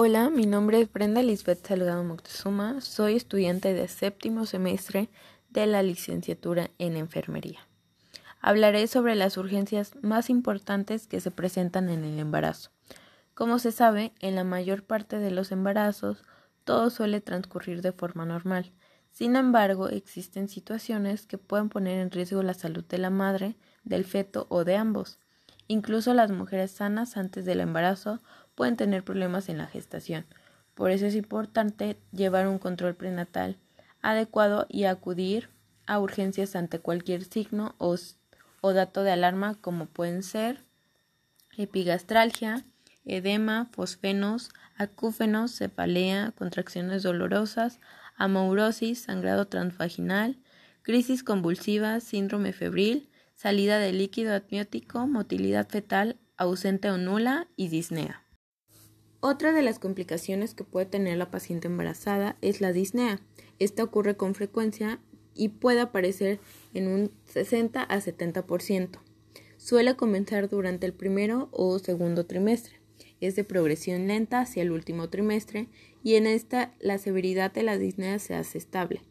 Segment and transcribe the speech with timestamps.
[0.00, 5.08] Hola, mi nombre es Brenda Lisbeth Salgado Moctezuma, soy estudiante de séptimo semestre
[5.50, 7.58] de la licenciatura en enfermería.
[8.40, 12.70] Hablaré sobre las urgencias más importantes que se presentan en el embarazo.
[13.34, 16.22] Como se sabe, en la mayor parte de los embarazos
[16.62, 18.70] todo suele transcurrir de forma normal.
[19.10, 24.04] Sin embargo, existen situaciones que pueden poner en riesgo la salud de la madre, del
[24.04, 25.18] feto o de ambos.
[25.66, 28.22] Incluso las mujeres sanas antes del embarazo
[28.58, 30.26] pueden tener problemas en la gestación.
[30.74, 33.56] Por eso es importante llevar un control prenatal
[34.02, 35.48] adecuado y acudir
[35.86, 37.96] a urgencias ante cualquier signo o,
[38.72, 40.64] dato de alarma como pueden ser
[41.56, 42.64] epigastralgia,
[43.04, 47.78] edema, fosfenos, acúfenos, cefalea, contracciones dolorosas,
[48.16, 50.36] amaurosis, sangrado transvaginal,
[50.82, 58.24] crisis convulsiva, síndrome febril, salida de líquido amniótico, motilidad fetal ausente o nula y disnea.
[59.20, 63.20] Otra de las complicaciones que puede tener la paciente embarazada es la disnea.
[63.58, 65.00] Esta ocurre con frecuencia
[65.34, 66.38] y puede aparecer
[66.72, 69.00] en un 60 a 70%.
[69.56, 72.80] Suele comenzar durante el primero o segundo trimestre.
[73.20, 75.66] Es de progresión lenta hacia el último trimestre
[76.04, 79.02] y en esta la severidad de la disnea se hace estable.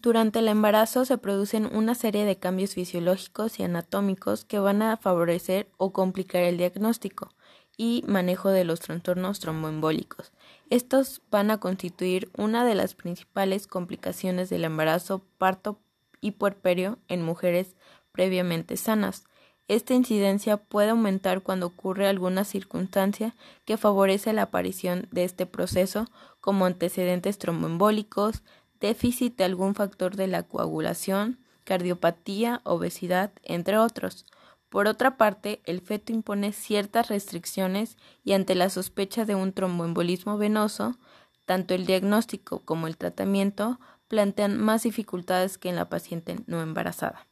[0.00, 4.96] Durante el embarazo se producen una serie de cambios fisiológicos y anatómicos que van a
[4.96, 7.30] favorecer o complicar el diagnóstico
[7.76, 10.32] y manejo de los trastornos tromboembólicos.
[10.70, 15.78] Estos van a constituir una de las principales complicaciones del embarazo, parto
[16.20, 17.74] y puerperio en mujeres
[18.12, 19.24] previamente sanas.
[19.68, 26.08] Esta incidencia puede aumentar cuando ocurre alguna circunstancia que favorece la aparición de este proceso,
[26.40, 28.42] como antecedentes tromboembólicos,
[28.80, 34.26] déficit de algún factor de la coagulación, cardiopatía, obesidad, entre otros.
[34.72, 40.38] Por otra parte, el feto impone ciertas restricciones y ante la sospecha de un tromboembolismo
[40.38, 40.96] venoso,
[41.44, 47.26] tanto el diagnóstico como el tratamiento plantean más dificultades que en la paciente no embarazada.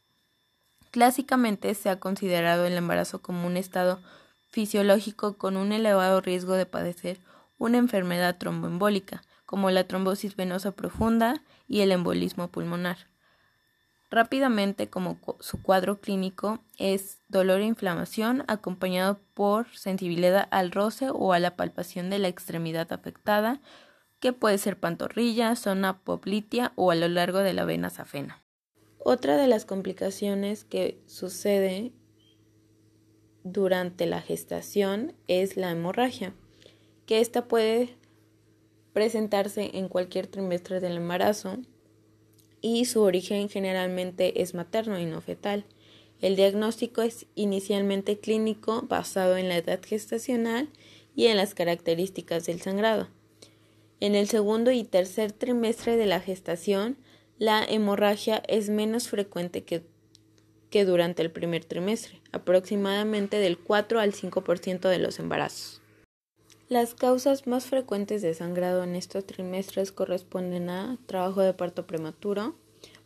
[0.91, 3.99] Clásicamente se ha considerado el embarazo como un estado
[4.51, 7.17] fisiológico con un elevado riesgo de padecer
[7.57, 13.10] una enfermedad tromboembólica, como la trombosis venosa profunda y el embolismo pulmonar.
[14.11, 21.31] Rápidamente, como su cuadro clínico es dolor e inflamación acompañado por sensibilidad al roce o
[21.31, 23.61] a la palpación de la extremidad afectada,
[24.19, 28.43] que puede ser pantorrilla, zona poplitea o a lo largo de la vena safena.
[28.99, 31.93] Otra de las complicaciones que sucede
[33.45, 36.33] durante la gestación es la hemorragia,
[37.05, 37.97] que esta puede
[38.91, 41.59] presentarse en cualquier trimestre del embarazo
[42.61, 45.65] y su origen generalmente es materno y no fetal.
[46.21, 50.69] El diagnóstico es inicialmente clínico basado en la edad gestacional
[51.15, 53.09] y en las características del sangrado.
[53.99, 56.97] En el segundo y tercer trimestre de la gestación,
[57.37, 64.89] la hemorragia es menos frecuente que, durante el primer trimestre, aproximadamente del 4 al 5%
[64.89, 65.80] de los embarazos.
[66.71, 72.55] Las causas más frecuentes de sangrado en estos trimestres corresponden a trabajo de parto prematuro,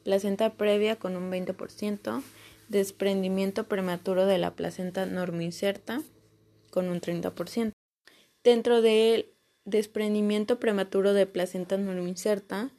[0.04, 2.22] placenta previa con un 20%,
[2.70, 6.04] desprendimiento prematuro de la placenta normoinserta
[6.70, 7.72] con un 30%.
[8.44, 9.34] Dentro del
[9.64, 12.70] desprendimiento prematuro de placenta normoinserta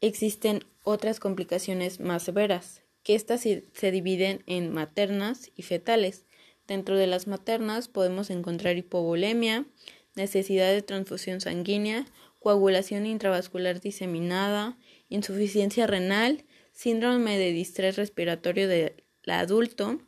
[0.00, 6.24] existen otras complicaciones más severas, que estas se dividen en maternas y fetales.
[6.68, 9.66] Dentro de las maternas podemos encontrar hipovolemia,
[10.14, 12.06] necesidad de transfusión sanguínea,
[12.38, 14.76] coagulación intravascular diseminada,
[15.08, 18.94] insuficiencia renal, síndrome de distrés respiratorio del
[19.26, 20.00] adulto,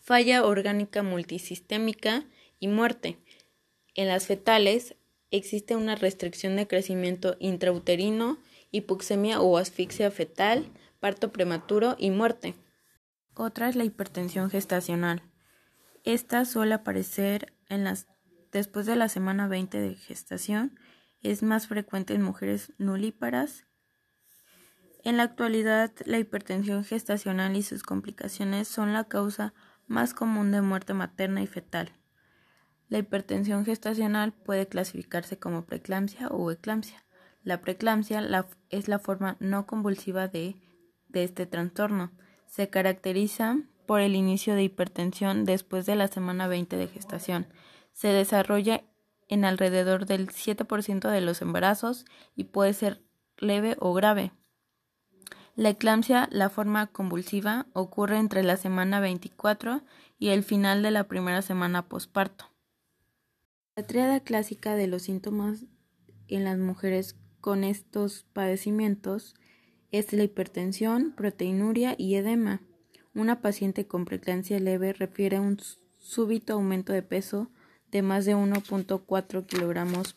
[0.00, 2.24] falla orgánica multisistémica
[2.60, 3.18] y muerte.
[3.94, 4.94] En las fetales
[5.30, 8.38] existe una restricción de crecimiento intrauterino,
[8.70, 12.54] hipoxemia o asfixia fetal, parto prematuro y muerte.
[13.34, 15.22] Otra es la hipertensión gestacional.
[16.04, 18.06] Esta suele aparecer en las
[18.52, 20.78] después de la semana 20 de gestación,
[21.20, 23.66] es más frecuente en mujeres nulíparas.
[25.04, 29.54] En la actualidad, la hipertensión gestacional y sus complicaciones son la causa
[29.86, 31.92] más común de muerte materna y fetal.
[32.88, 37.04] La hipertensión gestacional puede clasificarse como preeclampsia o eclampsia.
[37.42, 38.22] La preeclampsia
[38.70, 40.56] es la forma no convulsiva de,
[41.12, 42.12] este trastorno.
[42.46, 47.46] Se caracteriza por el inicio de hipertensión después de la semana 20 de gestación
[47.98, 48.84] se desarrolla
[49.26, 52.04] en alrededor del 7% de los embarazos
[52.36, 53.02] y puede ser
[53.38, 54.30] leve o grave.
[55.56, 59.82] La eclampsia, la forma convulsiva, ocurre entre la semana 24
[60.16, 62.44] y el final de la primera semana posparto.
[63.74, 65.64] La triada clásica de los síntomas
[66.28, 69.34] en las mujeres con estos padecimientos
[69.90, 72.62] es la hipertensión, proteinuria y edema.
[73.12, 75.58] Una paciente con preeclampsia leve refiere un
[75.98, 77.50] súbito aumento de peso
[77.90, 80.16] de más de 1.4 kilogramos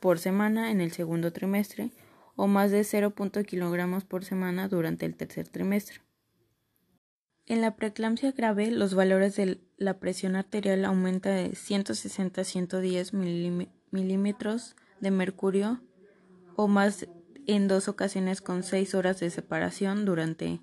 [0.00, 1.90] por semana en el segundo trimestre
[2.36, 6.00] o más de 0.0 kilogramos por semana durante el tercer trimestre.
[7.46, 13.12] En la preeclampsia grave, los valores de la presión arterial aumentan de 160 a 110
[13.90, 15.80] milímetros de mercurio
[16.56, 17.08] o más
[17.46, 20.60] en dos ocasiones con seis horas de separación durante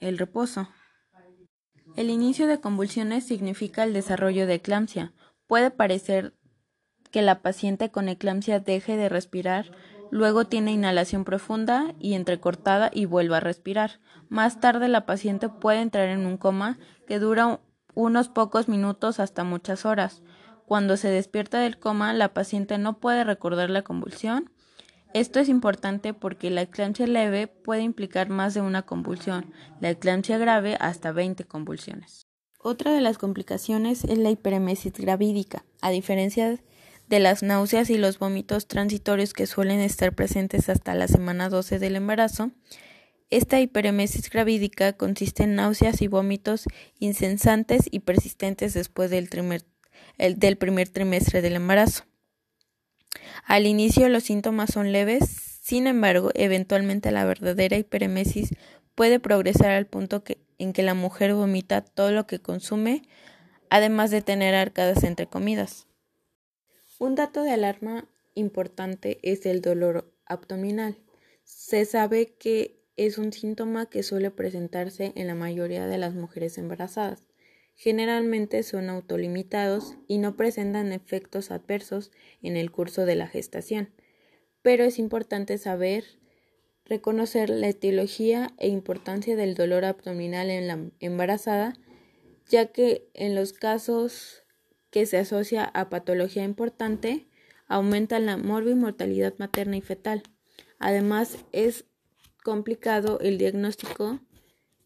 [0.00, 0.70] el reposo.
[1.96, 5.12] El inicio de convulsiones significa el desarrollo de eclampsia.
[5.50, 6.32] Puede parecer
[7.10, 9.72] que la paciente con eclampsia deje de respirar,
[10.12, 13.98] luego tiene inhalación profunda y entrecortada y vuelve a respirar.
[14.28, 17.58] Más tarde la paciente puede entrar en un coma que dura
[17.94, 20.22] unos pocos minutos hasta muchas horas.
[20.66, 24.52] Cuando se despierta del coma, la paciente no puede recordar la convulsión.
[25.14, 30.38] Esto es importante porque la eclampsia leve puede implicar más de una convulsión, la eclampsia
[30.38, 32.29] grave hasta 20 convulsiones.
[32.62, 35.64] Otra de las complicaciones es la hiperemesis gravídica.
[35.80, 36.60] A diferencia
[37.08, 41.78] de las náuseas y los vómitos transitorios que suelen estar presentes hasta la semana 12
[41.78, 42.50] del embarazo,
[43.30, 46.64] esta hiperemesis gravídica consiste en náuseas y vómitos
[46.98, 49.30] incesantes y persistentes después del,
[50.36, 52.04] del primer trimestre del embarazo.
[53.46, 55.24] Al inicio los síntomas son leves,
[55.62, 58.50] sin embargo, eventualmente la verdadera hiperemesis
[58.94, 60.22] puede progresar al punto
[60.60, 63.02] en que la mujer vomita todo lo que consume,
[63.70, 65.86] además de tener arcadas entre comidas.
[66.98, 70.98] Un dato de alarma importante es el dolor abdominal.
[71.44, 76.58] Se sabe que es un síntoma que suele presentarse en la mayoría de las mujeres
[76.58, 77.24] embarazadas.
[77.74, 82.10] Generalmente son autolimitados y no presentan efectos adversos
[82.42, 83.94] en el curso de la gestación,
[84.60, 86.19] pero es importante saber
[86.90, 91.74] reconocer la etiología e importancia del dolor abdominal en la embarazada,
[92.48, 94.42] ya que en los casos
[94.90, 97.28] que se asocia a patología importante,
[97.68, 100.24] aumenta la mortalidad materna y fetal.
[100.80, 101.84] Además, es
[102.42, 104.18] complicado el diagnóstico,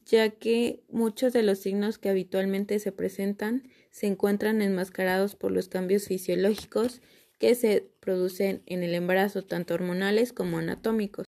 [0.05, 5.69] ya que muchos de los signos que habitualmente se presentan se encuentran enmascarados por los
[5.69, 7.01] cambios fisiológicos
[7.39, 11.25] que se producen en el embarazo, tanto hormonales como anatómicos.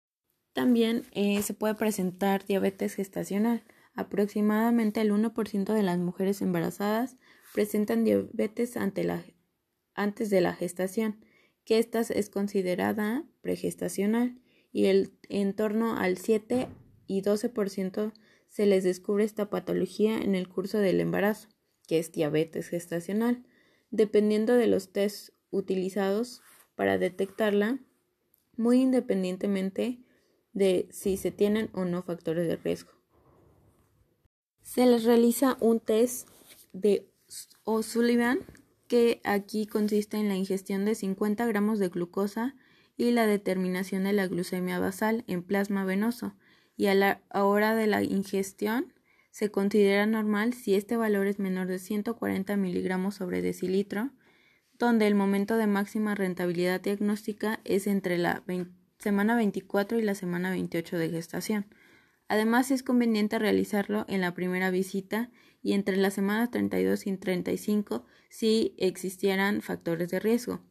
[0.54, 3.64] También eh, se puede presentar diabetes gestacional.
[3.94, 7.18] Aproximadamente el 1% de las mujeres embarazadas
[7.54, 11.26] presentan diabetes antes de la gestación,
[11.66, 14.40] que esta es considerada pregestacional,
[14.72, 16.68] y el, en torno al 7
[17.08, 18.14] y 12%
[18.48, 21.50] se les descubre esta patología en el curso del embarazo,
[21.88, 23.46] que es diabetes gestacional.
[23.90, 26.42] Dependiendo de los tests utilizados
[26.76, 27.80] para detectarla,
[28.56, 30.00] muy independientemente
[30.54, 32.92] de si se tienen o no factores de riesgo.
[34.62, 36.30] Se les realiza un test
[36.74, 37.10] de
[37.64, 38.40] O'Sullivan,
[38.88, 42.56] que aquí consiste en la ingestión de 50 gramos de glucosa
[42.98, 46.36] y la determinación de la glucemia basal en plasma venoso,
[46.76, 48.94] y a la hora de la ingestión
[49.32, 54.12] se considera normal si este valor es menor de 140 miligramos sobre decilitro,
[54.78, 58.44] donde el momento de máxima rentabilidad diagnóstica es entre la
[59.02, 61.66] semana 24 y la semana 28 de gestación.
[62.28, 65.32] Además, es conveniente realizarlo en la primera visita
[65.62, 70.62] y entre las semanas 32 y 35 si existieran factores de riesgo.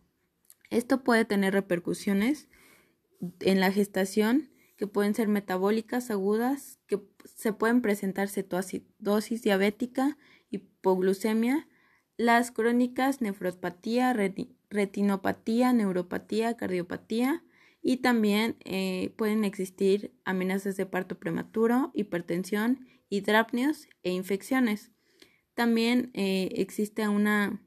[0.71, 2.49] Esto puede tener repercusiones
[3.41, 10.17] en la gestación que pueden ser metabólicas agudas, que se pueden presentar cetoacidosis diabética,
[10.49, 11.69] hipoglucemia,
[12.17, 14.15] las crónicas nefropatía,
[14.71, 17.43] retinopatía, neuropatía, cardiopatía
[17.83, 24.91] y también eh, pueden existir amenazas de parto prematuro, hipertensión hidrápneos e infecciones.
[25.55, 27.61] También eh, existe una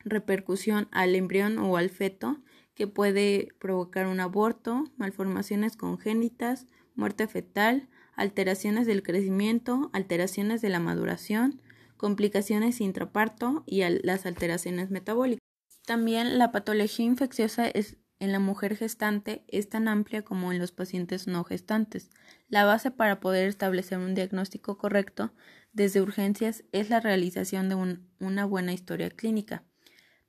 [0.00, 2.42] repercusión al embrión o al feto
[2.74, 10.80] que puede provocar un aborto, malformaciones congénitas, muerte fetal, alteraciones del crecimiento, alteraciones de la
[10.80, 11.60] maduración,
[11.96, 15.40] complicaciones intraparto y las alteraciones metabólicas.
[15.84, 20.70] También la patología infecciosa es en la mujer gestante es tan amplia como en los
[20.70, 22.10] pacientes no gestantes.
[22.48, 25.32] La base para poder establecer un diagnóstico correcto
[25.72, 29.64] desde urgencias es la realización de una buena historia clínica.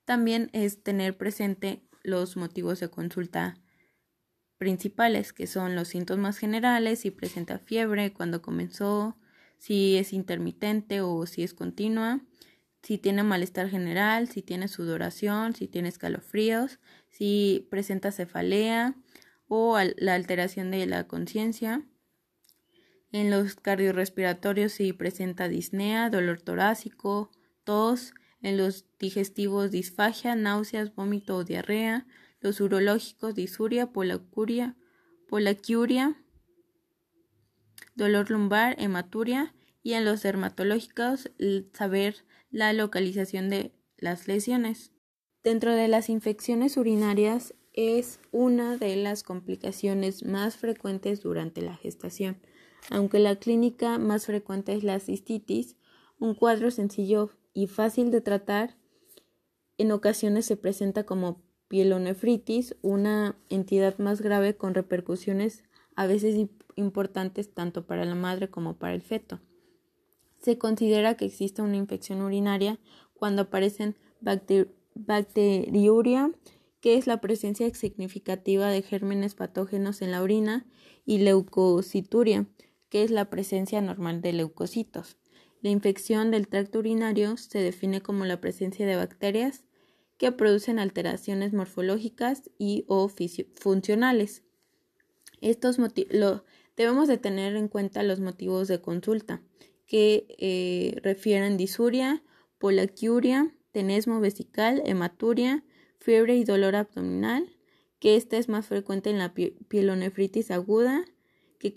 [0.05, 3.55] También es tener presente los motivos de consulta
[4.57, 9.17] principales, que son los síntomas generales, si presenta fiebre, cuando comenzó,
[9.57, 12.21] si es intermitente o si es continua,
[12.83, 18.95] si tiene malestar general, si tiene sudoración, si tiene escalofríos, si presenta cefalea
[19.47, 21.85] o la alteración de la conciencia.
[23.11, 27.29] En los cardiorrespiratorios si presenta disnea, dolor torácico,
[27.63, 28.13] tos.
[28.41, 32.07] En los digestivos disfagia, náuseas, vómito o diarrea.
[32.39, 34.75] Los urológicos disuria, polacuria,
[35.27, 36.15] polaquiuria,
[37.93, 39.53] dolor lumbar, hematuria.
[39.83, 41.31] Y en los dermatológicos
[41.73, 44.91] saber la localización de las lesiones.
[45.43, 52.37] Dentro de las infecciones urinarias es una de las complicaciones más frecuentes durante la gestación.
[52.89, 55.77] Aunque la clínica más frecuente es la cistitis,
[56.19, 58.75] un cuadro sencillo y fácil de tratar,
[59.77, 65.63] en ocasiones se presenta como pielonefritis, una entidad más grave con repercusiones
[65.95, 69.39] a veces importantes tanto para la madre como para el feto.
[70.41, 72.79] Se considera que existe una infección urinaria
[73.13, 73.95] cuando aparecen
[74.95, 76.31] bacteriuria,
[76.79, 80.65] que es la presencia significativa de gérmenes patógenos en la orina,
[81.05, 82.47] y leucocituria,
[82.89, 85.17] que es la presencia normal de leucocitos.
[85.61, 89.63] La infección del tracto urinario se define como la presencia de bacterias
[90.17, 93.11] que producen alteraciones morfológicas y o
[93.55, 94.43] funcionales.
[95.39, 95.77] Estos
[96.77, 99.41] debemos de tener en cuenta los motivos de consulta
[99.91, 102.23] que eh, refieren disuria,
[102.59, 105.65] polaquiuria, tenesmo vesical, hematuria,
[105.99, 107.57] fiebre y dolor abdominal,
[107.99, 111.03] que esta es más frecuente en la pielonefritis aguda,
[111.59, 111.73] que,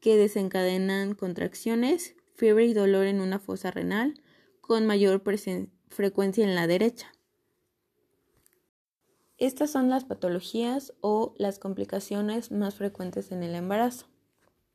[0.00, 4.20] que desencadenan contracciones, fiebre y dolor en una fosa renal,
[4.60, 5.22] con mayor
[5.88, 7.12] frecuencia en la derecha.
[9.38, 14.11] Estas son las patologías o las complicaciones más frecuentes en el embarazo.